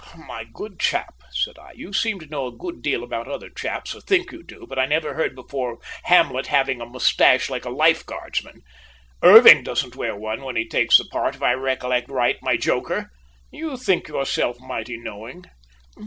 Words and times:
"My 0.25 0.45
good 0.45 0.79
chap," 0.79 1.13
said 1.29 1.59
I, 1.59 1.73
"you 1.73 1.93
seem 1.93 2.19
to 2.21 2.25
know 2.25 2.47
a 2.47 2.51
good 2.57 2.81
deal 2.81 3.03
about 3.03 3.27
other 3.27 3.51
chaps, 3.51 3.93
or 3.93 4.01
think 4.01 4.31
you 4.31 4.41
do, 4.41 4.65
but 4.67 4.79
I 4.79 4.87
never 4.87 5.13
heard 5.13 5.35
before 5.35 5.73
of 5.73 5.81
Hamlet 6.05 6.47
having 6.47 6.81
a 6.81 6.87
moustache 6.87 7.51
like 7.51 7.65
a 7.65 7.69
life 7.69 8.03
guardsman! 8.07 8.63
Irving 9.21 9.61
doesn't 9.61 9.95
wear 9.95 10.15
one 10.15 10.41
when 10.41 10.55
he 10.55 10.67
takes 10.67 10.97
the 10.97 11.05
part, 11.05 11.35
if 11.35 11.43
I 11.43 11.53
recollect 11.53 12.09
right, 12.09 12.41
my 12.41 12.57
joker. 12.57 13.11
You 13.51 13.77
think 13.77 14.07
yourself 14.07 14.59
mighty 14.59 14.97
knowing!" 14.97 15.45